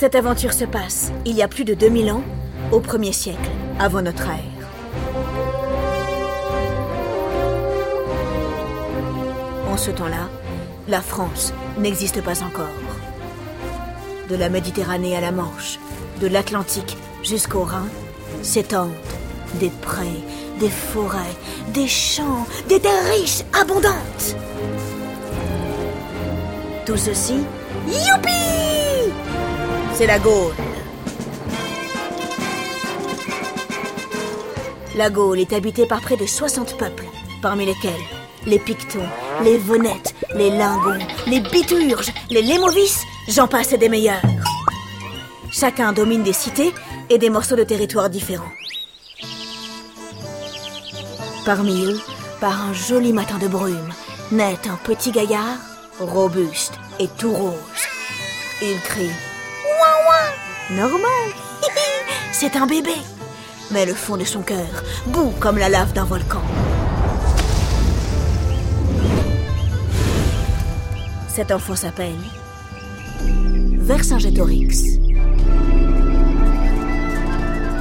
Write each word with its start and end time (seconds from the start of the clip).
Cette 0.00 0.14
aventure 0.14 0.52
se 0.52 0.64
passe 0.64 1.10
il 1.26 1.34
y 1.34 1.42
a 1.42 1.48
plus 1.48 1.64
de 1.64 1.74
2000 1.74 2.12
ans, 2.12 2.22
au 2.70 2.78
1er 2.78 3.12
siècle, 3.12 3.50
avant 3.80 4.00
notre 4.00 4.28
ère. 4.28 4.68
En 9.68 9.76
ce 9.76 9.90
temps-là, 9.90 10.28
la 10.86 11.00
France 11.00 11.52
n'existe 11.80 12.22
pas 12.22 12.44
encore. 12.44 12.68
De 14.28 14.36
la 14.36 14.48
Méditerranée 14.50 15.16
à 15.16 15.20
la 15.20 15.32
Manche, 15.32 15.80
de 16.20 16.28
l'Atlantique 16.28 16.96
jusqu'au 17.24 17.64
Rhin, 17.64 17.88
s'étendent 18.42 18.94
des 19.54 19.70
prés, 19.82 20.22
des 20.60 20.70
forêts, 20.70 21.34
des 21.74 21.88
champs, 21.88 22.46
des 22.68 22.78
terres 22.78 23.10
riches, 23.10 23.42
abondantes. 23.52 24.36
Tout 26.86 26.96
ceci, 26.96 27.38
youpi 27.88 28.67
C'est 29.98 30.06
la 30.06 30.20
Gaule. 30.20 30.54
La 34.94 35.10
Gaule 35.10 35.40
est 35.40 35.52
habitée 35.52 35.86
par 35.86 36.00
près 36.00 36.16
de 36.16 36.24
60 36.24 36.78
peuples, 36.78 37.06
parmi 37.42 37.66
lesquels 37.66 37.90
les 38.46 38.60
Pictons, 38.60 39.08
les 39.42 39.58
Venettes, 39.58 40.14
les 40.36 40.50
Lingons, 40.50 41.04
les 41.26 41.40
Biturges, 41.40 42.12
les 42.30 42.42
Lémovis, 42.42 43.02
j'en 43.26 43.48
passe 43.48 43.70
des 43.70 43.88
meilleurs. 43.88 44.22
Chacun 45.50 45.92
domine 45.92 46.22
des 46.22 46.32
cités 46.32 46.72
et 47.10 47.18
des 47.18 47.28
morceaux 47.28 47.56
de 47.56 47.64
territoire 47.64 48.08
différents. 48.08 48.52
Parmi 51.44 51.86
eux, 51.86 52.00
par 52.40 52.68
un 52.68 52.72
joli 52.72 53.12
matin 53.12 53.38
de 53.38 53.48
brume, 53.48 53.92
naît 54.30 54.60
un 54.70 54.76
petit 54.76 55.10
gaillard, 55.10 55.58
robuste 55.98 56.74
et 57.00 57.08
tout 57.18 57.32
rose. 57.32 57.56
Il 58.62 58.78
crie 58.78 59.10
Normal 60.70 61.32
C'est 62.32 62.54
un 62.56 62.66
bébé 62.66 62.92
Mais 63.70 63.86
le 63.86 63.94
fond 63.94 64.18
de 64.18 64.24
son 64.24 64.42
cœur 64.42 64.66
bout 65.06 65.32
comme 65.40 65.56
la 65.56 65.70
lave 65.70 65.94
d'un 65.94 66.04
volcan. 66.04 66.42
Cet 71.28 71.52
enfant 71.52 71.74
s'appelle 71.74 72.18
Vercingétorix. 73.78 74.98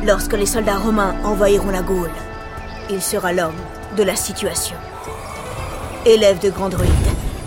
Lorsque 0.06 0.34
les 0.34 0.46
soldats 0.46 0.78
romains 0.78 1.16
envahiront 1.26 1.72
la 1.72 1.82
Gaule, 1.82 2.12
il 2.90 3.02
sera 3.02 3.34
l'homme 3.34 3.52
de 3.98 4.04
la 4.04 4.16
situation. 4.16 4.78
Élève 6.06 6.40
de 6.40 6.50
grand 6.50 6.70
druide, 6.70 6.90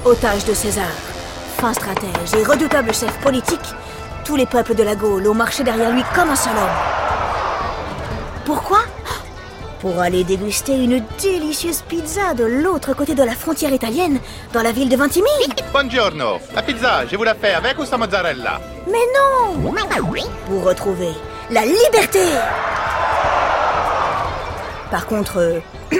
otage 0.04 0.44
de 0.44 0.52
César, 0.52 0.92
fin 1.56 1.72
stratège 1.72 2.34
et 2.36 2.44
redoutable 2.44 2.92
chef 2.92 3.16
politique, 3.20 3.58
tous 4.24 4.36
les 4.36 4.46
peuples 4.46 4.74
de 4.74 4.82
la 4.82 4.94
Gaule 4.94 5.26
ont 5.28 5.34
marché 5.34 5.62
derrière 5.64 5.90
lui 5.90 6.02
comme 6.14 6.30
un 6.30 6.36
seul 6.36 6.52
homme. 6.56 6.76
Pourquoi? 8.44 8.78
Pour 9.80 9.98
aller 10.00 10.24
déguster 10.24 10.74
une 10.74 11.02
délicieuse 11.22 11.82
pizza 11.82 12.34
de 12.34 12.44
l'autre 12.44 12.92
côté 12.94 13.14
de 13.14 13.22
la 13.22 13.32
frontière 13.32 13.72
italienne, 13.72 14.20
dans 14.52 14.62
la 14.62 14.72
ville 14.72 14.88
de 14.90 14.96
Ventimiglia. 14.96 15.54
Buongiorno, 15.72 16.38
la 16.54 16.62
pizza, 16.62 17.06
je 17.06 17.16
vous 17.16 17.24
la 17.24 17.34
fais 17.34 17.54
avec 17.54 17.78
ou 17.78 17.86
sans 17.86 17.96
mozzarella? 17.96 18.60
Mais 18.86 18.98
non 19.16 19.72
Pour 20.46 20.64
retrouver 20.64 21.12
la 21.50 21.62
liberté 21.64 22.24
Par 24.90 25.06
contre, 25.06 25.38
euh, 25.38 25.60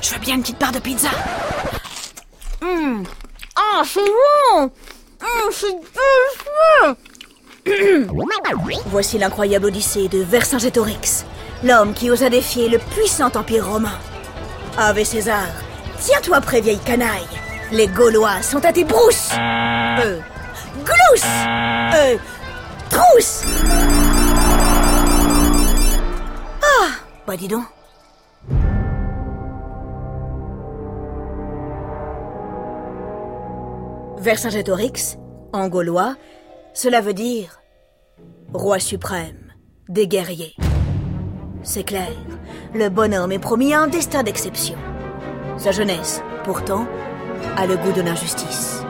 je 0.00 0.14
veux 0.14 0.20
bien 0.20 0.36
une 0.36 0.42
petite 0.42 0.58
part 0.58 0.72
de 0.72 0.78
pizza. 0.78 1.10
Hum. 2.62 3.04
Ah, 3.56 3.82
c'est 3.84 4.00
bon 4.00 4.70
Hum, 5.20 5.50
C'est 5.52 5.76
Voici 8.86 9.18
l'incroyable 9.18 9.66
odyssée 9.66 10.08
de 10.08 10.18
Vercingétorix, 10.18 11.24
l'homme 11.62 11.94
qui 11.94 12.10
osa 12.10 12.28
défier 12.28 12.68
le 12.68 12.78
puissant 12.78 13.30
empire 13.34 13.66
romain. 13.68 13.98
Ave 14.76 15.04
César, 15.04 15.46
tiens-toi 16.00 16.40
prêt, 16.40 16.60
vieille 16.60 16.78
canaille. 16.78 17.26
Les 17.70 17.86
Gaulois 17.86 18.42
sont 18.42 18.64
à 18.64 18.72
tes 18.72 18.84
brousses. 18.84 19.30
Euh, 19.34 20.18
glousse 20.84 21.24
Euh, 21.94 22.16
trousse 22.90 23.44
Ah, 26.62 26.88
bah 27.26 27.36
dis 27.36 27.48
donc. 27.48 27.64
Vercingétorix, 34.18 35.18
en 35.52 35.68
gaulois, 35.68 36.14
cela 36.74 37.00
veut 37.00 37.14
dire 37.14 37.60
roi 38.52 38.78
suprême 38.78 39.52
des 39.88 40.06
guerriers. 40.06 40.54
C'est 41.62 41.84
clair, 41.84 42.10
le 42.74 42.88
bonhomme 42.88 43.32
est 43.32 43.38
promis 43.38 43.74
un 43.74 43.86
destin 43.86 44.22
d'exception. 44.22 44.76
Sa 45.58 45.70
jeunesse, 45.70 46.22
pourtant, 46.44 46.86
a 47.56 47.66
le 47.66 47.76
goût 47.76 47.92
de 47.92 48.02
l'injustice. 48.02 48.82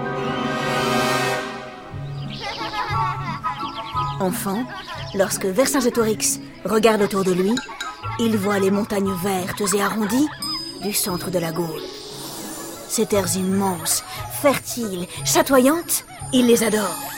Enfant, 4.20 4.64
lorsque 5.14 5.46
Vercingétorix 5.46 6.40
regarde 6.64 7.02
autour 7.02 7.24
de 7.24 7.32
lui, 7.32 7.54
il 8.20 8.36
voit 8.36 8.58
les 8.58 8.70
montagnes 8.70 9.14
vertes 9.22 9.62
et 9.74 9.82
arrondies 9.82 10.28
du 10.82 10.92
centre 10.92 11.30
de 11.30 11.38
la 11.38 11.52
Gaule. 11.52 11.82
Ces 12.88 13.06
terres 13.06 13.36
immenses, 13.36 14.04
fertiles, 14.40 15.06
chatoyantes, 15.24 16.04
il 16.32 16.46
les 16.46 16.62
adore. 16.62 17.11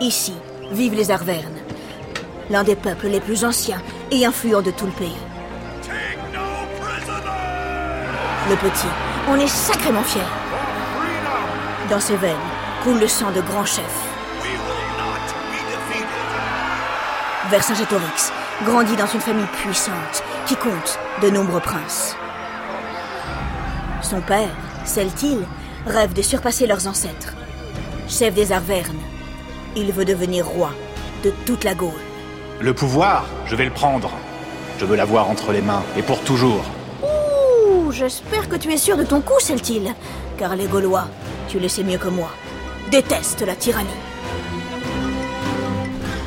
Ici 0.00 0.32
vivent 0.72 0.94
les 0.94 1.10
Arvernes, 1.10 1.58
l'un 2.48 2.64
des 2.64 2.74
peuples 2.74 3.08
les 3.08 3.20
plus 3.20 3.44
anciens 3.44 3.82
et 4.10 4.24
influents 4.24 4.62
de 4.62 4.70
tout 4.70 4.86
le 4.86 4.92
pays. 4.92 5.16
Le 8.48 8.56
petit, 8.56 8.86
on 9.28 9.36
est 9.36 9.46
sacrément 9.46 10.02
fiers. 10.02 10.22
Dans 11.90 12.00
ses 12.00 12.16
veines 12.16 12.34
coule 12.82 12.98
le 12.98 13.08
sang 13.08 13.30
de 13.30 13.42
grands 13.42 13.66
chefs. 13.66 13.84
Vercingétorix 17.50 18.32
grandit 18.64 18.96
dans 18.96 19.06
une 19.06 19.20
famille 19.20 19.44
puissante 19.62 20.24
qui 20.46 20.56
compte 20.56 20.98
de 21.20 21.28
nombreux 21.28 21.60
princes. 21.60 22.16
Son 24.00 24.22
père, 24.22 24.56
Celtil, 24.86 25.40
rêve 25.86 26.14
de 26.14 26.22
surpasser 26.22 26.66
leurs 26.66 26.86
ancêtres. 26.86 27.34
Chef 28.08 28.34
des 28.34 28.50
Arvernes, 28.50 28.98
il 29.76 29.92
veut 29.92 30.04
devenir 30.04 30.46
roi 30.46 30.70
de 31.24 31.32
toute 31.46 31.64
la 31.64 31.74
Gaule. 31.74 31.90
Le 32.60 32.74
pouvoir, 32.74 33.26
je 33.46 33.56
vais 33.56 33.64
le 33.64 33.70
prendre. 33.70 34.10
Je 34.78 34.84
veux 34.84 34.96
l'avoir 34.96 35.28
entre 35.28 35.52
les 35.52 35.60
mains, 35.60 35.82
et 35.96 36.02
pour 36.02 36.20
toujours. 36.20 36.64
Ouh, 37.02 37.92
j'espère 37.92 38.48
que 38.48 38.56
tu 38.56 38.72
es 38.72 38.76
sûr 38.76 38.96
de 38.96 39.04
ton 39.04 39.20
coup, 39.20 39.38
Celtil, 39.38 39.94
car 40.38 40.56
les 40.56 40.66
Gaulois, 40.66 41.08
tu 41.48 41.58
le 41.58 41.68
sais 41.68 41.84
mieux 41.84 41.98
que 41.98 42.08
moi, 42.08 42.30
détestent 42.90 43.46
la 43.46 43.54
tyrannie. 43.54 43.88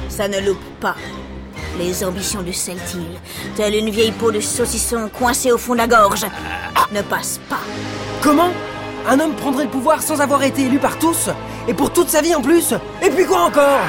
Ça 0.09 0.27
ne 0.27 0.39
loupe 0.39 0.79
pas. 0.79 0.95
Les 1.79 2.03
ambitions 2.03 2.43
de 2.43 2.51
Celtil, 2.51 3.07
telle 3.55 3.73
une 3.73 3.89
vieille 3.89 4.11
peau 4.11 4.31
de 4.31 4.39
saucisson 4.39 5.09
coincée 5.11 5.51
au 5.51 5.57
fond 5.57 5.73
de 5.73 5.79
la 5.79 5.87
gorge, 5.87 6.25
ne 6.91 7.01
passent 7.01 7.39
pas. 7.49 7.61
Comment? 8.21 8.51
Un 9.07 9.19
homme 9.19 9.33
prendrait 9.33 9.63
le 9.63 9.71
pouvoir 9.71 10.03
sans 10.03 10.21
avoir 10.21 10.43
été 10.43 10.61
élu 10.65 10.77
par 10.77 10.99
tous? 10.99 11.29
Et 11.67 11.73
pour 11.73 11.93
toute 11.93 12.09
sa 12.09 12.21
vie 12.21 12.35
en 12.35 12.41
plus 12.41 12.73
Et 13.01 13.09
puis 13.09 13.25
quoi 13.25 13.43
encore? 13.43 13.79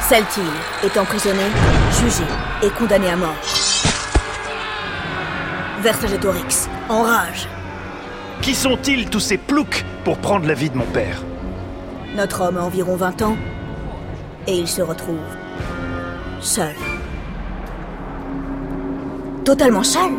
Celtil 0.00 0.42
est 0.82 0.98
emprisonné, 0.98 1.44
jugé 1.92 2.24
et 2.62 2.68
condamné 2.68 3.08
à 3.08 3.16
mort. 3.16 3.34
Vercingétorix, 5.80 6.68
enrage. 6.90 7.48
Qui 8.42 8.54
sont-ils 8.54 9.08
tous 9.08 9.20
ces 9.20 9.38
ploucs 9.38 9.82
pour 10.04 10.18
prendre 10.18 10.46
la 10.46 10.52
vie 10.52 10.68
de 10.68 10.76
mon 10.76 10.84
père? 10.84 11.22
Notre 12.14 12.42
homme 12.42 12.58
a 12.58 12.62
environ 12.62 12.96
20 12.96 13.22
ans 13.22 13.36
et 14.46 14.58
il 14.58 14.68
se 14.68 14.82
retrouve 14.82 15.16
seul. 16.40 16.74
Totalement 19.46 19.84
seul? 19.84 20.12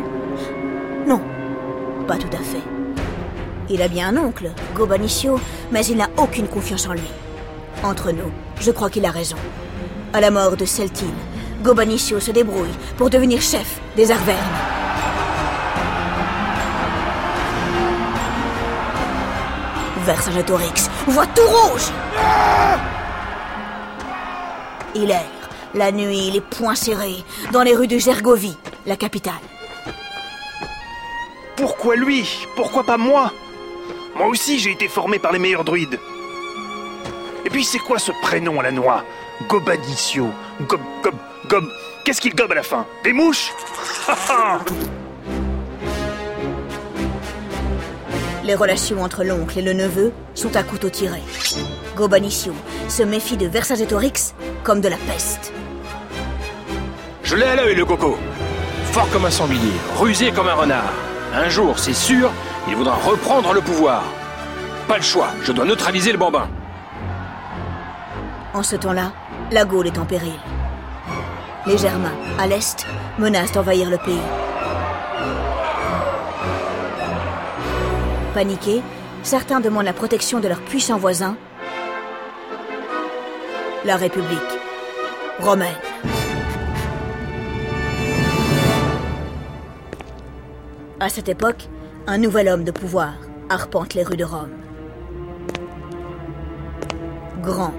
Non, 1.06 1.20
pas 2.08 2.16
tout 2.16 2.30
à 2.32 2.42
fait. 2.42 2.75
Il 3.68 3.82
a 3.82 3.88
bien 3.88 4.08
un 4.08 4.16
oncle, 4.16 4.50
Gobanicio, 4.74 5.40
mais 5.72 5.84
il 5.86 5.96
n'a 5.96 6.08
aucune 6.16 6.46
confiance 6.46 6.86
en 6.86 6.92
lui. 6.92 7.10
Entre 7.82 8.12
nous, 8.12 8.30
je 8.60 8.70
crois 8.70 8.90
qu'il 8.90 9.04
a 9.04 9.10
raison. 9.10 9.36
À 10.12 10.20
la 10.20 10.30
mort 10.30 10.56
de 10.56 10.64
Celtine, 10.64 11.14
Gobanicio 11.62 12.20
se 12.20 12.30
débrouille 12.30 12.74
pour 12.96 13.10
devenir 13.10 13.40
chef 13.40 13.80
des 13.96 14.10
Arvernes. 14.12 14.38
Vercingétorix 20.04 20.88
voit 21.08 21.26
tout 21.26 21.42
rouge 21.42 21.90
Il 24.94 25.10
erre, 25.10 25.48
la 25.74 25.90
nuit, 25.90 26.30
les 26.30 26.40
poings 26.40 26.76
serrés, 26.76 27.24
dans 27.52 27.62
les 27.62 27.74
rues 27.74 27.88
de 27.88 27.98
Gergovie, 27.98 28.56
la 28.86 28.96
capitale. 28.96 29.34
pourquoi 31.56 31.96
lui? 31.96 32.24
Pourquoi 32.54 32.84
pas 32.84 32.96
moi? 32.96 33.32
Moi 34.16 34.28
aussi, 34.28 34.58
j'ai 34.58 34.70
été 34.72 34.88
formé 34.88 35.18
par 35.18 35.32
les 35.32 35.38
meilleurs 35.38 35.64
druides. 35.64 35.98
Et 37.44 37.50
puis, 37.50 37.64
c'est 37.64 37.78
quoi 37.78 37.98
ce 37.98 38.12
prénom 38.22 38.58
à 38.60 38.62
la 38.62 38.72
noix? 38.72 39.04
Gobanicio. 39.46 40.30
Gob, 40.62 40.80
gob, 41.02 41.14
gob. 41.48 41.64
Qu'est-ce 42.04 42.22
qu'il 42.22 42.34
gobe 42.34 42.52
à 42.52 42.54
la 42.54 42.62
fin? 42.62 42.86
Des 43.04 43.12
mouches? 43.12 43.52
Les 48.44 48.54
relations 48.54 49.02
entre 49.02 49.24
l'oncle 49.24 49.58
et 49.58 49.62
le 49.62 49.72
neveu 49.72 50.12
sont 50.34 50.54
à 50.54 50.62
couteau 50.62 50.88
tiré. 50.88 51.20
Gobanicio 51.96 52.54
se 52.88 53.02
méfie 53.02 53.36
de 53.36 53.48
Vercingétorix 53.48 54.34
comme 54.62 54.80
de 54.80 54.88
la 54.88 54.96
peste. 54.98 55.52
Je 57.24 57.34
l'ai 57.34 57.44
à 57.44 57.56
l'œil, 57.56 57.74
le 57.74 57.84
coco. 57.84 58.16
Fort 58.92 59.10
comme 59.10 59.24
un 59.24 59.32
sanglier, 59.32 59.72
rusé 59.96 60.30
comme 60.30 60.46
un 60.46 60.54
renard. 60.54 60.92
Un 61.34 61.48
jour, 61.48 61.76
c'est 61.80 61.92
sûr, 61.92 62.30
il 62.68 62.76
voudra 62.76 62.94
reprendre 62.94 63.52
le 63.52 63.60
pouvoir. 63.60 64.02
Pas 64.88 64.96
le 64.96 65.02
choix, 65.02 65.28
je 65.42 65.52
dois 65.52 65.64
neutraliser 65.64 66.12
le 66.12 66.18
bambin. 66.18 66.48
En 68.54 68.62
ce 68.62 68.76
temps-là, 68.76 69.12
la 69.50 69.64
Gaule 69.64 69.86
est 69.86 69.98
en 69.98 70.04
péril. 70.04 70.32
Les 71.66 71.78
Germains, 71.78 72.14
à 72.38 72.46
l'est, 72.46 72.86
menacent 73.18 73.52
d'envahir 73.52 73.90
le 73.90 73.98
pays. 73.98 74.20
Paniqués, 78.34 78.82
certains 79.22 79.60
demandent 79.60 79.84
la 79.84 79.92
protection 79.92 80.40
de 80.40 80.48
leurs 80.48 80.60
puissants 80.60 80.98
voisins, 80.98 81.36
la 83.84 83.96
République 83.96 84.38
romaine. 85.40 85.74
À 90.98 91.08
cette 91.08 91.28
époque, 91.28 91.68
un 92.06 92.18
nouvel 92.18 92.48
homme 92.48 92.64
de 92.64 92.70
pouvoir 92.70 93.14
arpente 93.48 93.94
les 93.94 94.02
rues 94.02 94.16
de 94.16 94.24
Rome. 94.24 94.50
Grand, 97.42 97.74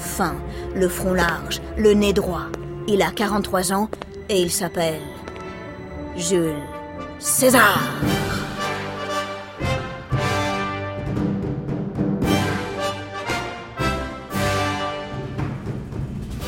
fin, 0.00 0.34
le 0.74 0.88
front 0.88 1.14
large, 1.14 1.60
le 1.76 1.92
nez 1.92 2.12
droit. 2.12 2.46
Il 2.86 3.02
a 3.02 3.10
43 3.10 3.72
ans 3.72 3.88
et 4.28 4.40
il 4.40 4.50
s'appelle 4.50 5.00
Jules 6.16 6.54
César. 7.18 7.80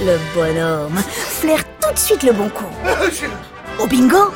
Le 0.01 0.17
bonhomme 0.35 0.97
flaire 0.97 1.63
tout 1.81 1.93
de 1.93 1.99
suite 1.99 2.23
le 2.23 2.33
bon 2.33 2.49
coup. 2.49 2.65
Au 3.79 3.87
bingo 3.87 4.33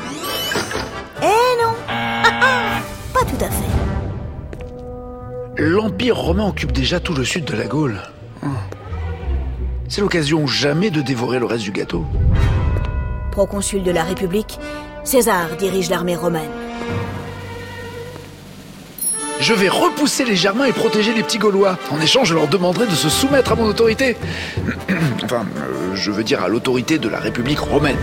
L'Empire 5.67 6.15
romain 6.15 6.45
occupe 6.45 6.71
déjà 6.71 6.99
tout 6.99 7.15
le 7.15 7.25
sud 7.25 7.43
de 7.45 7.55
la 7.55 7.65
Gaule. 7.65 7.99
Hum. 8.43 8.55
C'est 9.89 9.99
l'occasion 9.99 10.45
jamais 10.45 10.91
de 10.91 11.01
dévorer 11.01 11.39
le 11.39 11.47
reste 11.47 11.63
du 11.63 11.71
gâteau. 11.71 12.05
Proconsul 13.31 13.81
de 13.81 13.89
la 13.89 14.03
République, 14.03 14.59
César 15.03 15.55
dirige 15.57 15.89
l'armée 15.89 16.15
romaine. 16.15 16.51
Je 19.39 19.55
vais 19.55 19.67
repousser 19.67 20.23
les 20.23 20.35
Germains 20.35 20.65
et 20.65 20.71
protéger 20.71 21.15
les 21.15 21.23
petits 21.23 21.39
Gaulois. 21.39 21.79
En 21.89 21.99
échange, 21.99 22.27
je 22.27 22.35
leur 22.35 22.47
demanderai 22.47 22.85
de 22.85 22.91
se 22.91 23.09
soumettre 23.09 23.53
à 23.53 23.55
mon 23.55 23.65
autorité. 23.65 24.17
enfin, 25.23 25.47
euh, 25.57 25.95
je 25.95 26.11
veux 26.11 26.23
dire 26.23 26.43
à 26.43 26.47
l'autorité 26.47 26.99
de 26.99 27.09
la 27.09 27.19
République 27.19 27.59
romaine. 27.59 27.97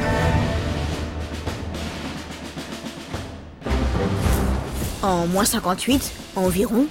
En 5.05 5.29
moins 5.29 5.45
58, 5.45 6.13
environ, 6.35 6.87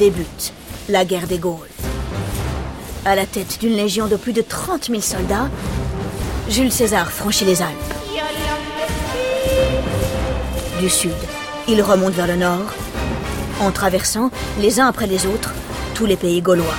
débute 0.00 0.54
la 0.88 1.04
guerre 1.04 1.26
des 1.26 1.36
Gaules. 1.36 1.68
À 3.04 3.14
la 3.14 3.26
tête 3.26 3.58
d'une 3.60 3.76
légion 3.76 4.06
de 4.06 4.16
plus 4.16 4.32
de 4.32 4.40
30 4.40 4.86
000 4.86 5.02
soldats, 5.02 5.50
Jules 6.48 6.72
César 6.72 7.12
franchit 7.12 7.44
les 7.44 7.60
Alpes. 7.60 7.94
Du 10.80 10.88
sud, 10.88 11.20
il 11.68 11.82
remonte 11.82 12.14
vers 12.14 12.26
le 12.26 12.36
nord, 12.36 12.72
en 13.60 13.70
traversant, 13.72 14.30
les 14.58 14.80
uns 14.80 14.86
après 14.86 15.06
les 15.06 15.26
autres, 15.26 15.52
tous 15.94 16.06
les 16.06 16.16
pays 16.16 16.40
gaulois. 16.40 16.78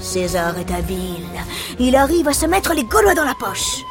César 0.00 0.56
est 0.56 0.70
habile. 0.70 1.28
Il 1.78 1.96
arrive 1.96 2.28
à 2.28 2.32
se 2.32 2.46
mettre 2.46 2.72
les 2.72 2.84
Gaulois 2.84 3.14
dans 3.14 3.26
la 3.26 3.34
poche. 3.38 3.82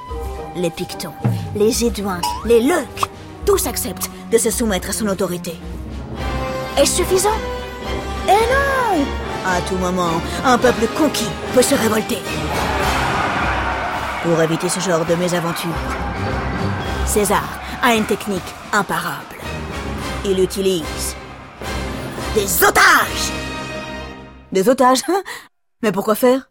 Les 0.55 0.71
Pictons, 0.71 1.13
les 1.55 1.85
Éduins, 1.85 2.21
les 2.43 2.61
Leucs, 2.61 3.05
tous 3.45 3.67
acceptent 3.67 4.09
de 4.31 4.37
se 4.37 4.51
soumettre 4.51 4.89
à 4.89 4.93
son 4.93 5.07
autorité. 5.07 5.55
Est-ce 6.77 6.97
suffisant? 6.97 7.37
Eh 8.27 8.31
non 8.31 9.05
À 9.45 9.61
tout 9.61 9.75
moment, 9.77 10.21
un 10.45 10.57
peuple 10.57 10.87
conquis 10.97 11.29
peut 11.53 11.61
se 11.61 11.75
révolter. 11.75 12.17
Pour 14.23 14.41
éviter 14.41 14.69
ce 14.69 14.79
genre 14.79 15.05
de 15.05 15.15
mésaventure, 15.15 15.69
César 17.05 17.47
a 17.81 17.95
une 17.95 18.05
technique 18.05 18.41
imparable. 18.73 19.35
Il 20.25 20.39
utilise 20.39 21.15
des 22.35 22.63
otages 22.63 23.31
Des 24.51 24.67
otages? 24.67 25.01
Hein 25.07 25.21
Mais 25.83 25.91
pourquoi 25.91 26.15
faire? 26.15 26.49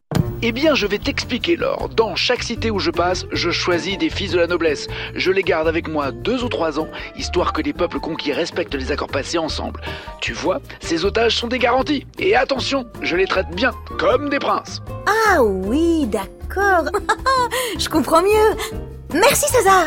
Eh 0.48 0.52
bien, 0.52 0.76
je 0.76 0.86
vais 0.86 0.98
t'expliquer, 0.98 1.56
Laure. 1.56 1.88
Dans 1.88 2.14
chaque 2.14 2.44
cité 2.44 2.70
où 2.70 2.78
je 2.78 2.92
passe, 2.92 3.26
je 3.32 3.50
choisis 3.50 3.98
des 3.98 4.10
fils 4.10 4.30
de 4.30 4.38
la 4.38 4.46
noblesse. 4.46 4.86
Je 5.16 5.32
les 5.32 5.42
garde 5.42 5.66
avec 5.66 5.88
moi 5.88 6.12
deux 6.12 6.44
ou 6.44 6.48
trois 6.48 6.78
ans, 6.78 6.86
histoire 7.16 7.52
que 7.52 7.62
les 7.62 7.72
peuples 7.72 7.98
conquis 7.98 8.32
respectent 8.32 8.76
les 8.76 8.92
accords 8.92 9.08
passés 9.08 9.38
ensemble. 9.38 9.80
Tu 10.20 10.32
vois, 10.32 10.60
ces 10.78 11.04
otages 11.04 11.36
sont 11.36 11.48
des 11.48 11.58
garanties. 11.58 12.06
Et 12.20 12.36
attention, 12.36 12.86
je 13.02 13.16
les 13.16 13.26
traite 13.26 13.48
bien, 13.56 13.72
comme 13.98 14.28
des 14.28 14.38
princes. 14.38 14.82
Ah 15.28 15.42
oui, 15.42 16.06
d'accord. 16.06 16.92
je 17.76 17.88
comprends 17.88 18.22
mieux. 18.22 18.78
Merci 19.12 19.48
César. 19.48 19.86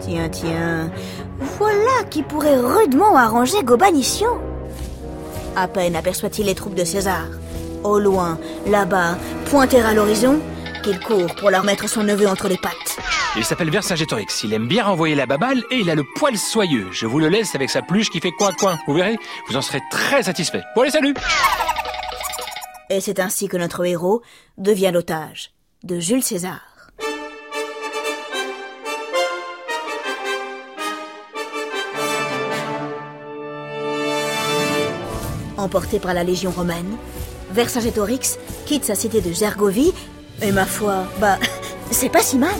Tiens, 0.00 0.28
tiens. 0.28 0.90
Voilà 1.56 2.04
qui 2.10 2.22
pourrait 2.22 2.60
rudement 2.60 3.16
arranger 3.16 3.62
Gobanition. 3.64 4.38
À 5.56 5.68
peine 5.68 5.96
aperçoit-il 5.96 6.44
les 6.44 6.54
troupes 6.54 6.74
de 6.74 6.84
César. 6.84 7.24
Au 7.82 7.98
loin, 7.98 8.38
là-bas, 8.66 9.16
pointer 9.46 9.80
à 9.80 9.94
l'horizon, 9.94 10.40
qu'il 10.82 11.00
court 11.00 11.34
pour 11.36 11.50
leur 11.50 11.64
mettre 11.64 11.88
son 11.88 12.02
neveu 12.02 12.28
entre 12.28 12.48
les 12.48 12.58
pattes. 12.58 12.98
Il 13.36 13.44
s'appelle 13.44 13.70
Vercingétorix, 13.70 14.42
il 14.44 14.52
aime 14.52 14.66
bien 14.66 14.84
renvoyer 14.84 15.14
la 15.14 15.24
baballe 15.24 15.62
et 15.70 15.76
il 15.76 15.88
a 15.88 15.94
le 15.94 16.04
poil 16.16 16.36
soyeux. 16.36 16.88
Je 16.92 17.06
vous 17.06 17.18
le 17.20 17.28
laisse 17.28 17.54
avec 17.54 17.70
sa 17.70 17.80
pluche 17.80 18.10
qui 18.10 18.20
fait 18.20 18.32
coin-coin. 18.32 18.78
Vous 18.86 18.94
verrez, 18.94 19.18
vous 19.48 19.56
en 19.56 19.62
serez 19.62 19.80
très 19.90 20.24
satisfait. 20.24 20.62
Bon 20.74 20.82
allez, 20.82 20.90
salut 20.90 21.14
Et 22.90 23.00
c'est 23.00 23.20
ainsi 23.20 23.48
que 23.48 23.56
notre 23.56 23.86
héros 23.86 24.20
devient 24.58 24.90
l'otage 24.92 25.52
de 25.84 26.00
Jules 26.00 26.22
César. 26.22 26.60
Emporté 35.56 35.98
par 35.98 36.14
la 36.14 36.24
Légion 36.24 36.50
romaine, 36.50 36.96
Vercingétorix 37.52 38.38
quitte 38.66 38.84
sa 38.84 38.94
cité 38.94 39.20
de 39.20 39.32
Gergovie, 39.32 39.92
et 40.42 40.52
ma 40.52 40.64
foi, 40.64 41.04
bah, 41.20 41.38
c'est 41.90 42.08
pas 42.08 42.22
si 42.22 42.38
mal. 42.38 42.50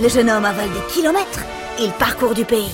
Le 0.00 0.08
jeune 0.08 0.30
homme 0.30 0.44
avale 0.44 0.70
des 0.70 0.92
kilomètres, 0.92 1.44
il 1.80 1.90
parcourt 1.92 2.34
du 2.34 2.44
pays. 2.44 2.70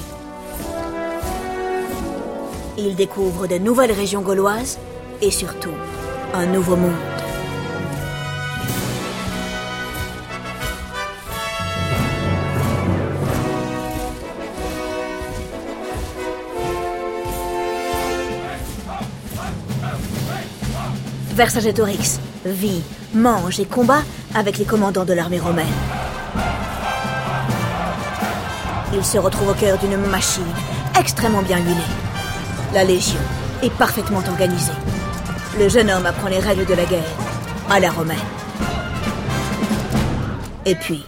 Il 2.78 2.94
découvre 2.96 3.46
de 3.46 3.58
nouvelles 3.58 3.92
régions 3.92 4.22
gauloises 4.22 4.78
et 5.20 5.30
surtout 5.30 5.74
un 6.32 6.46
nouveau 6.46 6.76
monde. 6.76 7.17
Vercingétorix 21.38 22.18
vit, 22.44 22.82
mange 23.14 23.60
et 23.60 23.64
combat 23.64 24.02
avec 24.34 24.58
les 24.58 24.64
commandants 24.64 25.04
de 25.04 25.12
l'armée 25.12 25.38
romaine. 25.38 25.66
Il 28.92 29.04
se 29.04 29.18
retrouve 29.18 29.50
au 29.50 29.54
cœur 29.54 29.78
d'une 29.78 29.96
machine 29.98 30.52
extrêmement 30.98 31.42
bien 31.42 31.58
huilée. 31.58 31.76
La 32.74 32.82
Légion 32.82 33.20
est 33.62 33.72
parfaitement 33.74 34.18
organisée. 34.18 34.72
Le 35.60 35.68
jeune 35.68 35.92
homme 35.92 36.06
apprend 36.06 36.26
les 36.26 36.40
règles 36.40 36.66
de 36.66 36.74
la 36.74 36.84
guerre 36.86 37.14
à 37.70 37.78
la 37.78 37.92
romaine. 37.92 38.18
Et 40.66 40.74
puis, 40.74 41.06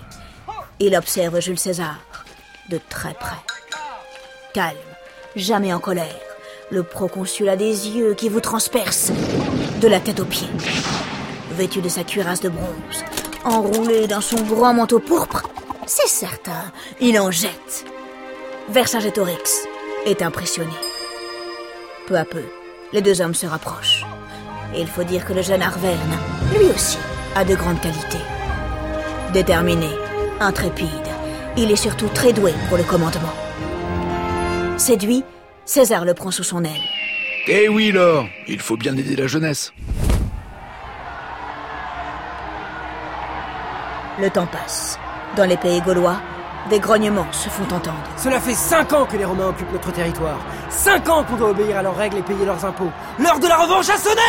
il 0.79 0.95
observe 0.95 1.41
Jules 1.41 1.59
César 1.59 1.99
de 2.69 2.79
très 2.89 3.15
près. 3.15 3.43
Calme, 4.55 4.77
jamais 5.35 5.75
en 5.75 5.81
colère. 5.81 6.21
Le 6.71 6.85
proconsul 6.85 7.49
a 7.49 7.57
des 7.57 7.89
yeux 7.89 8.15
qui 8.15 8.29
vous 8.29 8.41
transpercent 8.41 9.11
de 9.81 9.89
la 9.89 9.99
tête 9.99 10.21
aux 10.21 10.25
pieds. 10.27 10.49
Vêtu 11.53 11.81
de 11.81 11.89
sa 11.89 12.05
cuirasse 12.05 12.41
de 12.41 12.51
bronze, 12.51 13.05
enroulé 13.45 14.07
dans 14.07 14.21
son 14.21 14.41
grand 14.43 14.75
manteau 14.75 15.01
pourpre, 15.01 15.43
c'est 15.87 16.09
certain, 16.09 16.71
il 17.01 17.19
en 17.19 17.31
jette. 17.31 17.87
Vercingétorix 18.69 19.67
est 20.07 20.23
impressionné. 20.23 20.73
Peu 22.07 22.17
à 22.17 22.25
peu, 22.25 22.45
les 22.93 23.01
deux 23.01 23.21
hommes 23.21 23.35
se 23.35 23.47
rapprochent. 23.47 24.05
Et 24.75 24.81
il 24.81 24.87
faut 24.87 25.03
dire 25.03 25.25
que 25.25 25.33
le 25.33 25.43
jeune 25.43 25.63
Arverne, 25.63 26.17
lui 26.57 26.67
aussi, 26.67 26.99
a 27.35 27.45
de 27.45 27.55
grandes 27.55 27.81
qualités. 27.81 28.25
Déterminé, 29.33 29.89
intrépide, 30.41 30.89
il 31.57 31.71
est 31.71 31.77
surtout 31.77 32.09
très 32.09 32.33
doué 32.33 32.53
pour 32.69 32.77
le 32.77 32.85
commandement. 32.85 33.33
Séduit, 34.77 35.25
César 35.65 36.05
le 36.05 36.15
prend 36.15 36.31
sous 36.31 36.45
son 36.45 36.65
aile. 36.65 37.10
Eh 37.47 37.69
oui, 37.69 37.91
Laure, 37.91 38.29
il 38.49 38.61
faut 38.61 38.77
bien 38.77 38.97
aider 38.97 39.17
la 39.17 39.27
jeunesse. 39.27 39.73
Le 44.21 44.29
temps 44.29 44.47
passe. 44.47 44.99
Dans 45.37 45.45
les 45.47 45.57
pays 45.57 45.81
gaulois, 45.81 46.17
des 46.69 46.79
grognements 46.79 47.27
se 47.33 47.49
font 47.49 47.65
entendre. 47.65 48.03
Cela 48.17 48.39
fait 48.41 48.53
cinq 48.55 48.93
ans 48.93 49.07
que 49.07 49.17
les 49.17 49.25
Romains 49.25 49.49
occupent 49.49 49.73
notre 49.73 49.91
territoire. 49.93 50.39
Cinq 50.69 51.09
ans 51.09 51.25
qu'on 51.25 51.37
doit 51.37 51.51
obéir 51.51 51.79
à 51.79 51.83
leurs 51.83 51.97
règles 51.97 52.19
et 52.19 52.23
payer 52.23 52.45
leurs 52.45 52.65
impôts. 52.65 52.91
L'heure 53.19 53.41
de 53.41 53.47
la 53.49 53.57
revanche 53.57 53.89
a 53.89 53.97
sonné 53.97 54.21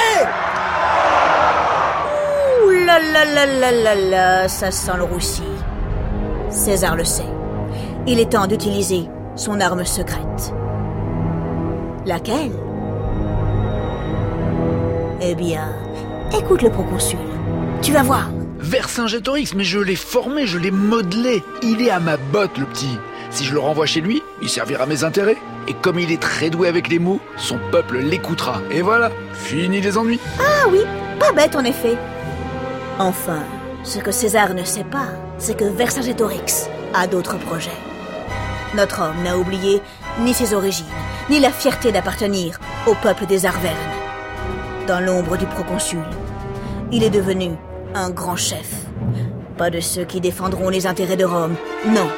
Ouh 2.65 2.86
là 2.86 3.00
là 3.00 3.25
là 3.25 3.46
là 3.46 3.72
là 3.72 3.96
là, 3.96 4.48
ça 4.48 4.72
sent 4.72 4.94
le 4.96 5.03
roussi. 5.03 5.44
César 6.50 6.96
le 6.96 7.03
sait. 7.03 7.25
Il 8.08 8.20
est 8.20 8.32
temps 8.32 8.48
d'utiliser 8.48 9.10
son 9.36 9.60
arme 9.60 9.84
secrète. 9.86 10.53
Laquelle? 12.06 12.51
Eh 15.23 15.35
bien, 15.35 15.67
écoute 16.35 16.63
le 16.63 16.71
proconsul. 16.71 17.19
Tu 17.83 17.91
vas 17.91 18.01
voir. 18.01 18.31
Vercingétorix, 18.57 19.53
mais 19.55 19.63
je 19.63 19.77
l'ai 19.77 19.95
formé, 19.95 20.47
je 20.47 20.57
l'ai 20.57 20.71
modelé. 20.71 21.43
Il 21.61 21.79
est 21.79 21.91
à 21.91 21.99
ma 21.99 22.17
botte, 22.17 22.57
le 22.57 22.65
petit. 22.65 22.97
Si 23.29 23.45
je 23.45 23.53
le 23.53 23.59
renvoie 23.59 23.85
chez 23.85 24.01
lui, 24.01 24.23
il 24.41 24.49
servira 24.49 24.87
mes 24.87 25.03
intérêts. 25.03 25.37
Et 25.67 25.73
comme 25.75 25.99
il 25.99 26.11
est 26.11 26.19
très 26.19 26.49
doué 26.49 26.67
avec 26.67 26.87
les 26.87 26.97
mots, 26.97 27.19
son 27.37 27.59
peuple 27.71 27.99
l'écoutera. 27.99 28.61
Et 28.71 28.81
voilà, 28.81 29.11
fini 29.31 29.79
les 29.79 29.95
ennuis. 29.95 30.19
Ah 30.39 30.67
oui, 30.71 30.79
pas 31.19 31.31
bête 31.31 31.55
en 31.55 31.65
effet. 31.65 31.97
Enfin, 32.97 33.43
ce 33.83 33.99
que 33.99 34.11
César 34.11 34.55
ne 34.55 34.63
sait 34.63 34.83
pas, 34.83 35.09
c'est 35.37 35.55
que 35.55 35.65
Vercingétorix 35.65 36.67
a 36.95 37.05
d'autres 37.05 37.37
projets. 37.37 37.69
Notre 38.75 39.03
homme 39.03 39.21
n'a 39.23 39.37
oublié 39.37 39.83
ni 40.19 40.33
ses 40.33 40.55
origines, 40.55 40.85
ni 41.29 41.39
la 41.39 41.51
fierté 41.51 41.91
d'appartenir 41.91 42.59
au 42.87 42.95
peuple 42.95 43.27
des 43.27 43.45
Arvernes. 43.45 44.00
Dans 44.88 45.00
l'ombre 45.00 45.38
du 45.38 45.45
proconsul, 45.45 46.03
il 46.91 47.03
est 47.03 47.09
devenu 47.09 47.51
un 47.93 48.09
grand 48.09 48.35
chef. 48.35 48.85
Pas 49.57 49.69
de 49.69 49.79
ceux 49.79 50.05
qui 50.05 50.19
défendront 50.19 50.69
les 50.69 50.88
intérêts 50.88 51.17
de 51.17 51.25
Rome, 51.25 51.55
non. 51.85 52.09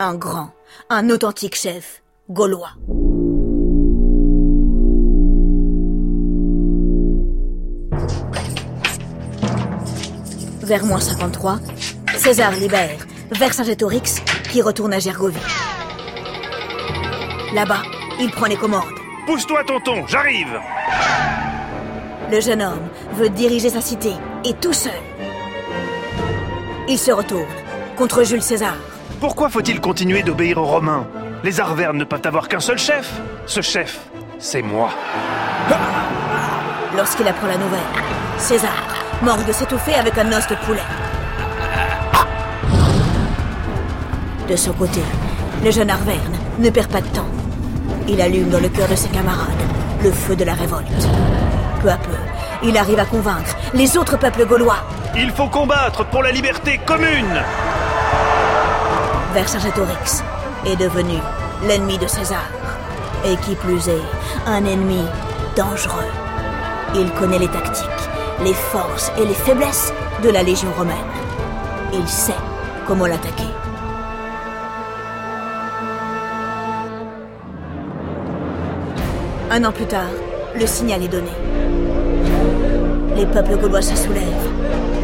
Un 0.00 0.14
grand, 0.14 0.50
un 0.88 1.10
authentique 1.10 1.54
chef 1.54 2.02
gaulois. 2.30 2.70
Vers 10.62 10.84
moins 10.86 11.00
53, 11.00 11.58
César 12.16 12.52
libère 12.52 13.06
Vercingétorix 13.32 14.22
qui 14.50 14.62
retourne 14.62 14.94
à 14.94 14.98
Gergovie. 14.98 15.36
Là-bas, 17.52 17.82
il 18.18 18.30
prend 18.30 18.46
les 18.46 18.56
commandes. 18.56 18.84
Pousse-toi, 19.26 19.62
tonton, 19.64 20.06
j'arrive 20.06 20.58
Le 22.34 22.40
jeune 22.40 22.62
homme 22.62 22.88
veut 23.12 23.28
diriger 23.28 23.70
sa 23.70 23.80
cité, 23.80 24.10
et 24.44 24.54
tout 24.54 24.72
seul. 24.72 24.90
Il 26.88 26.98
se 26.98 27.12
retourne 27.12 27.46
contre 27.96 28.24
Jules 28.24 28.42
César. 28.42 28.74
Pourquoi 29.20 29.48
faut-il 29.48 29.80
continuer 29.80 30.24
d'obéir 30.24 30.58
aux 30.58 30.64
Romains? 30.64 31.06
Les 31.44 31.60
Arvernes 31.60 31.96
ne 31.96 32.02
peuvent 32.02 32.24
avoir 32.24 32.48
qu'un 32.48 32.58
seul 32.58 32.76
chef. 32.76 33.20
Ce 33.46 33.60
chef, 33.60 34.00
c'est 34.40 34.62
moi. 34.62 34.90
Lorsqu'il 36.96 37.28
apprend 37.28 37.46
la 37.46 37.56
nouvelle, 37.56 37.78
César 38.36 38.82
manque 39.22 39.46
de 39.46 39.52
s'étouffer 39.52 39.94
avec 39.94 40.18
un 40.18 40.26
os 40.32 40.48
de 40.48 40.56
poulet. 40.56 40.80
De 44.48 44.56
son 44.56 44.72
côté, 44.72 45.02
le 45.64 45.70
jeune 45.70 45.90
Arverne 45.90 46.36
ne 46.58 46.70
perd 46.70 46.90
pas 46.90 47.00
de 47.00 47.06
temps. 47.10 47.30
Il 48.08 48.20
allume 48.20 48.48
dans 48.48 48.60
le 48.60 48.70
cœur 48.70 48.88
de 48.88 48.96
ses 48.96 49.08
camarades 49.10 49.54
le 50.02 50.10
feu 50.10 50.34
de 50.34 50.42
la 50.42 50.54
révolte. 50.54 51.08
Peu 51.84 51.90
à 51.90 51.98
peu, 51.98 52.16
il 52.62 52.78
arrive 52.78 52.98
à 52.98 53.04
convaincre 53.04 53.54
les 53.74 53.98
autres 53.98 54.16
peuples 54.16 54.46
gaulois. 54.46 54.78
Il 55.14 55.30
faut 55.32 55.48
combattre 55.48 56.02
pour 56.06 56.22
la 56.22 56.32
liberté 56.32 56.80
commune 56.86 57.42
Vercingétorix 59.34 60.22
est 60.64 60.76
devenu 60.76 61.18
l'ennemi 61.66 61.98
de 61.98 62.06
César. 62.06 62.48
Et 63.26 63.36
qui 63.36 63.54
plus 63.56 63.86
est, 63.90 64.00
un 64.46 64.64
ennemi 64.64 65.04
dangereux. 65.56 66.08
Il 66.94 67.10
connaît 67.20 67.38
les 67.38 67.48
tactiques, 67.48 67.84
les 68.42 68.54
forces 68.54 69.12
et 69.18 69.26
les 69.26 69.34
faiblesses 69.34 69.92
de 70.22 70.30
la 70.30 70.42
Légion 70.42 70.72
romaine. 70.78 70.96
Il 71.92 72.08
sait 72.08 72.32
comment 72.86 73.04
l'attaquer. 73.04 73.44
Un 79.50 79.64
an 79.64 79.70
plus 79.70 79.86
tard, 79.86 80.08
le 80.58 80.66
signal 80.66 81.02
est 81.02 81.08
donné. 81.08 81.30
Les 83.16 83.26
peuples 83.26 83.56
gaulois 83.56 83.82
se 83.82 83.96
soulèvent. 83.96 84.22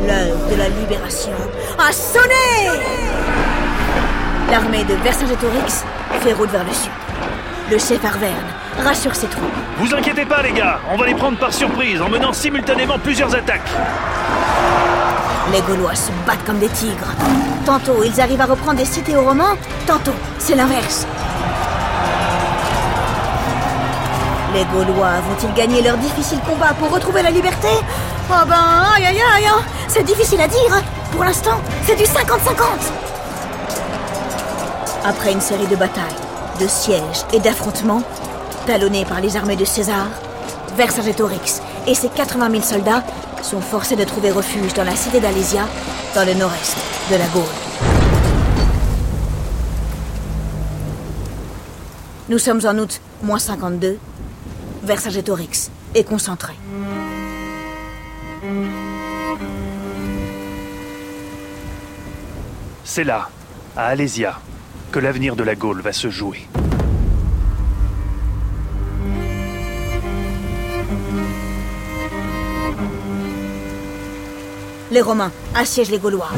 L'heure 0.07 0.37
de 0.51 0.57
la 0.57 0.69
libération 0.69 1.33
a 1.79 1.93
sonné 1.93 2.79
L'armée 4.51 4.85
de 4.85 4.95
Vercingétorix 4.95 5.85
fait 6.21 6.33
route 6.33 6.51
vers 6.51 6.65
le 6.65 6.73
sud. 6.73 6.91
Le 7.71 7.79
chef 7.79 8.05
Arverne 8.05 8.35
rassure 8.83 9.15
ses 9.15 9.29
troupes. 9.29 9.45
Vous 9.79 9.95
inquiétez 9.95 10.25
pas, 10.25 10.43
les 10.43 10.53
gars, 10.53 10.81
on 10.93 10.97
va 10.97 11.07
les 11.07 11.15
prendre 11.15 11.39
par 11.39 11.53
surprise 11.53 12.01
en 12.01 12.09
menant 12.09 12.33
simultanément 12.33 12.99
plusieurs 12.99 13.35
attaques. 13.35 13.71
Les 15.53 15.61
Gaulois 15.63 15.95
se 15.95 16.11
battent 16.27 16.45
comme 16.45 16.59
des 16.59 16.69
tigres. 16.69 17.15
Tantôt, 17.67 18.03
ils 18.05 18.21
arrivent 18.21 18.41
à 18.41 18.47
reprendre 18.47 18.79
des 18.79 18.85
cités 18.85 19.17
aux 19.17 19.25
Romains, 19.25 19.57
tantôt, 19.87 20.15
c'est 20.39 20.55
l'inverse. 20.55 21.07
Les 24.53 24.65
Gaulois 24.65 25.21
vont-ils 25.21 25.55
gagner 25.55 25.81
leur 25.81 25.97
difficile 25.99 26.41
combat 26.41 26.75
pour 26.75 26.91
retrouver 26.91 27.23
la 27.23 27.31
liberté? 27.31 27.69
Oh 28.29 28.45
ben, 28.49 28.85
aïe 28.97 29.07
aïe 29.07 29.21
aïe, 29.37 29.47
hein. 29.47 29.63
c'est 29.87 30.03
difficile 30.03 30.41
à 30.41 30.49
dire. 30.49 30.83
Pour 31.13 31.23
l'instant, 31.23 31.61
c'est 31.87 31.95
du 31.95 32.03
50-50. 32.03 32.63
Après 35.05 35.33
une 35.33 35.41
série 35.41 35.69
de 35.69 35.77
batailles, 35.77 36.03
de 36.61 36.67
sièges 36.67 37.25
et 37.33 37.39
d'affrontements, 37.39 38.03
talonnés 38.67 39.05
par 39.05 39.21
les 39.21 39.37
armées 39.37 39.55
de 39.57 39.65
César, 39.65 40.09
Vercingétorix 40.77 41.63
et 41.87 41.95
ses 41.95 42.09
80 42.09 42.51
000 42.51 42.63
soldats 42.63 43.05
sont 43.43 43.61
forcés 43.61 43.97
de 43.97 44.05
trouver 44.05 44.33
refuge 44.33 44.75
dans 44.75 44.85
la 44.85 44.97
cité 44.97 45.21
d'Alésia, 45.21 45.67
dans 46.15 46.27
le 46.27 46.35
nord-est 46.35 46.77
de 47.11 47.17
la 47.17 47.27
Gaule. 47.27 47.43
Nous 52.29 52.39
sommes 52.39 52.61
en 52.65 52.77
août, 52.79 53.01
moins 53.23 53.39
52. 53.39 53.99
Vercingétorix 54.91 55.71
est 55.95 56.03
concentré. 56.03 56.53
C'est 62.83 63.05
là, 63.05 63.29
à 63.77 63.87
Alésia, 63.87 64.41
que 64.91 64.99
l'avenir 64.99 65.37
de 65.37 65.45
la 65.45 65.55
Gaule 65.55 65.81
va 65.81 65.93
se 65.93 66.11
jouer. 66.11 66.45
Les 74.91 75.01
Romains 75.01 75.31
assiègent 75.55 75.93
les 75.93 76.01
Gaulois. 76.01 76.31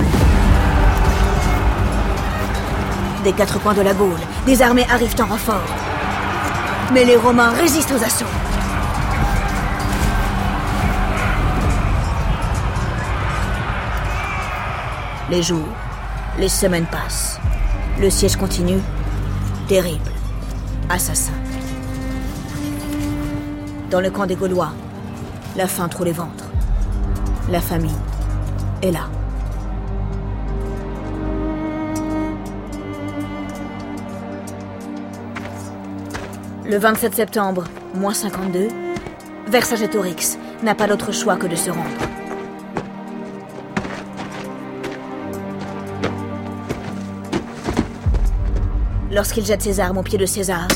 Des 3.24 3.32
quatre 3.32 3.58
coins 3.62 3.72
de 3.72 3.80
la 3.80 3.94
Gaule, 3.94 4.20
des 4.44 4.60
armées 4.60 4.86
arrivent 4.90 5.16
en 5.22 5.24
renfort. 5.24 5.74
Mais 6.92 7.06
les 7.06 7.16
Romains 7.16 7.52
résistent 7.52 7.92
aux 7.92 8.04
assauts. 8.04 8.41
Les 15.32 15.42
jours, 15.42 15.66
les 16.38 16.50
semaines 16.50 16.84
passent. 16.84 17.40
Le 17.98 18.10
siège 18.10 18.36
continue. 18.36 18.80
Terrible. 19.66 20.10
Assassin. 20.90 21.32
Dans 23.90 24.02
le 24.02 24.10
camp 24.10 24.26
des 24.26 24.34
Gaulois, 24.34 24.74
la 25.56 25.66
faim 25.68 25.88
trouve 25.88 26.04
les 26.04 26.12
ventres. 26.12 26.50
La 27.50 27.62
famine 27.62 27.96
est 28.82 28.90
là. 28.90 29.08
Le 36.66 36.76
27 36.76 37.14
septembre, 37.14 37.64
moins 37.94 38.12
52, 38.12 38.68
Vercingétorix 39.48 40.36
n'a 40.62 40.74
pas 40.74 40.88
d'autre 40.88 41.10
choix 41.10 41.36
que 41.36 41.46
de 41.46 41.56
se 41.56 41.70
rendre. 41.70 42.11
Lorsqu'il 49.12 49.44
jette 49.44 49.60
ses 49.60 49.78
armes 49.78 49.98
aux 49.98 50.02
pieds 50.02 50.16
de 50.16 50.24
César, 50.24 50.66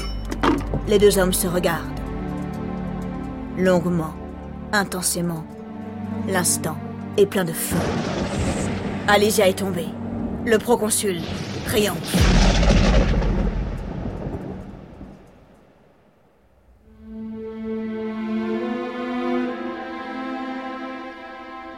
les 0.87 0.99
deux 0.99 1.19
hommes 1.19 1.33
se 1.33 1.47
regardent. 1.47 1.88
Longuement, 3.57 4.12
intensément, 4.73 5.43
l'instant 6.28 6.76
est 7.16 7.25
plein 7.25 7.47
de 7.47 7.52
feu. 7.52 7.76
Alésia 9.09 9.49
est 9.49 9.59
tombée. 9.59 9.88
Le 10.45 10.59
proconsul 10.59 11.23
triomphe. 11.64 11.97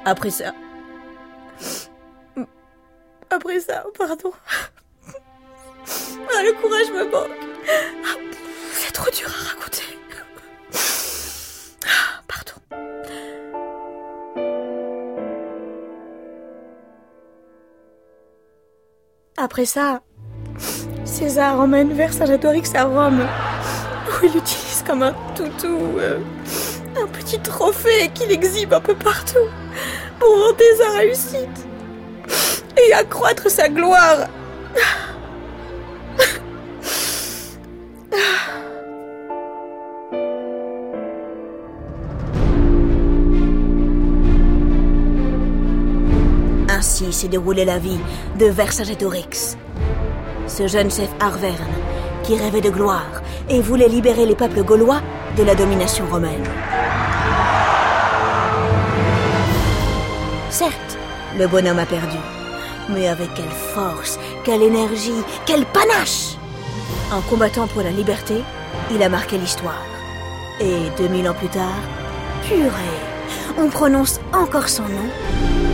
Après 0.04 0.30
ça. 0.30 0.52
Après 3.30 3.60
ça, 3.60 3.84
pardon. 3.96 4.32
Ah, 6.30 6.42
le 6.42 6.52
courage 6.60 6.90
me 6.92 7.10
manque. 7.10 7.30
C'est 8.72 8.92
trop 8.92 9.10
dur 9.10 9.28
à 9.28 9.48
raconter. 9.50 9.82
Ah, 11.84 12.22
Pardon. 12.28 12.60
Après 19.36 19.64
ça, 19.66 20.02
César 21.04 21.60
emmène 21.60 21.92
Vercingétorix 21.92 22.74
à 22.74 22.84
Rome, 22.84 23.26
où 24.08 24.24
il 24.24 24.32
l'utilise 24.32 24.82
comme 24.86 25.02
un 25.02 25.14
toutou, 25.36 25.98
euh, 25.98 26.18
un 27.00 27.06
petit 27.06 27.38
trophée 27.40 28.10
qu'il 28.14 28.30
exhibe 28.32 28.72
un 28.74 28.80
peu 28.80 28.94
partout 28.94 29.48
pour 30.18 30.36
vanter 30.36 30.64
sa 30.76 30.98
réussite 30.98 31.66
et 32.76 32.92
accroître 32.92 33.50
sa 33.50 33.68
gloire. 33.68 34.26
Ainsi 47.00 47.12
s'est 47.12 47.28
déroulée 47.28 47.64
la 47.64 47.78
vie 47.78 48.00
de 48.40 48.46
Vercingétorix, 48.46 49.56
ce 50.48 50.66
jeune 50.66 50.90
chef 50.90 51.08
arverne 51.20 51.54
qui 52.24 52.34
rêvait 52.34 52.60
de 52.60 52.70
gloire 52.70 53.22
et 53.48 53.60
voulait 53.60 53.86
libérer 53.86 54.26
les 54.26 54.34
peuples 54.34 54.64
gaulois 54.64 55.00
de 55.36 55.44
la 55.44 55.54
domination 55.54 56.04
romaine. 56.10 56.42
Certes, 60.50 60.98
le 61.38 61.46
bonhomme 61.46 61.78
a 61.78 61.86
perdu, 61.86 62.16
mais 62.88 63.06
avec 63.06 63.32
quelle 63.34 63.44
force, 63.74 64.18
quelle 64.44 64.62
énergie, 64.62 65.22
quel 65.46 65.66
panache 65.66 66.36
En 67.12 67.20
combattant 67.30 67.68
pour 67.68 67.82
la 67.82 67.92
liberté, 67.92 68.42
il 68.90 69.00
a 69.04 69.08
marqué 69.08 69.38
l'histoire. 69.38 69.86
Et 70.60 70.90
2000 70.96 71.28
ans 71.28 71.34
plus 71.34 71.48
tard, 71.48 71.80
purée, 72.42 72.98
on 73.56 73.68
prononce 73.68 74.18
encore 74.32 74.68
son 74.68 74.88
nom 74.88 75.67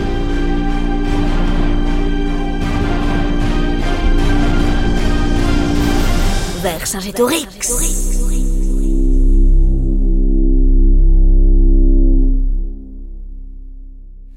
Vercingétorix. 7.15 7.47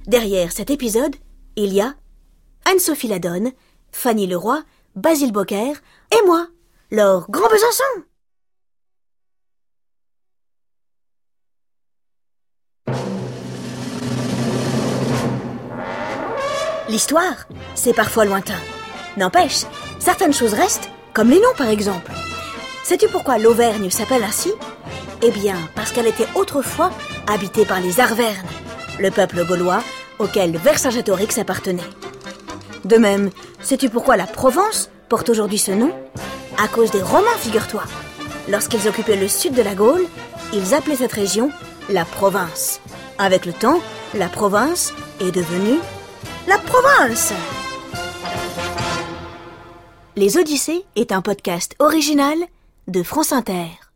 Derrière 0.07 0.53
cet 0.53 0.71
épisode, 0.71 1.17
il 1.57 1.73
y 1.73 1.81
a 1.81 1.95
Anne-Sophie 2.65 3.09
Ladonne, 3.09 3.53
Fanny 3.91 4.27
Leroy, 4.27 4.63
Basile 4.95 5.33
Bocquer 5.33 5.73
et 6.13 6.27
moi, 6.27 6.47
Laure 6.91 7.27
Grand 7.29 7.49
Besançon. 7.49 7.85
L'histoire, 16.89 17.47
c'est 17.75 17.93
parfois 17.93 18.25
lointain. 18.25 18.59
N'empêche, 19.19 19.65
certaines 19.99 20.33
choses 20.33 20.55
restent, 20.55 20.89
comme 21.13 21.29
les 21.29 21.41
noms 21.41 21.55
par 21.57 21.69
exemple. 21.69 22.11
Sais-tu 22.89 23.07
pourquoi 23.09 23.37
l'Auvergne 23.37 23.91
s'appelle 23.91 24.23
ainsi? 24.23 24.51
Eh 25.21 25.31
bien, 25.31 25.57
parce 25.75 25.93
qu'elle 25.93 26.07
était 26.07 26.27
autrefois 26.35 26.91
habitée 27.31 27.67
par 27.67 27.83
les 27.83 28.01
Arvernes, 28.01 28.49
le 28.99 29.11
peuple 29.11 29.45
gaulois 29.45 29.83
auquel 30.19 30.57
Vercingétorix 30.57 31.37
appartenait. 31.37 31.83
De 32.87 32.97
même, 32.97 33.29
sais-tu 33.61 33.91
pourquoi 33.91 34.17
la 34.17 34.25
Provence 34.25 34.89
porte 35.11 35.29
aujourd'hui 35.29 35.59
ce 35.59 35.71
nom? 35.71 35.93
À 36.57 36.67
cause 36.67 36.91
des 36.91 37.03
Romains, 37.03 37.37
figure-toi. 37.37 37.83
Lorsqu'ils 38.49 38.89
occupaient 38.89 39.21
le 39.21 39.29
sud 39.29 39.53
de 39.53 39.61
la 39.61 39.75
Gaule, 39.75 40.07
ils 40.55 40.73
appelaient 40.73 40.97
cette 40.97 41.13
région 41.13 41.51
la 41.91 42.07
province. 42.07 42.81
Avec 43.19 43.45
le 43.45 43.53
temps, 43.53 43.83
la 44.15 44.29
province 44.29 44.95
est 45.21 45.31
devenue 45.31 45.79
la 46.47 46.57
province. 46.57 47.35
Les 50.17 50.39
Odyssées 50.39 50.87
est 50.97 51.13
un 51.13 51.21
podcast 51.21 51.75
original 51.81 52.39
de 52.89 53.03
France 53.03 53.33
Inter. 53.33 53.88